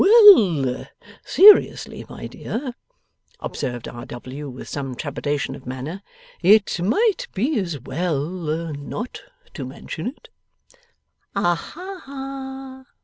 [0.03, 0.87] 'Well;
[1.23, 2.73] seriously, my dear,'
[3.39, 4.03] observed R.
[4.07, 6.01] W., with some trepidation of manner,
[6.41, 8.25] 'it might be as well
[8.73, 9.21] not
[9.53, 10.29] to mention it.'
[11.35, 12.85] 'Aha!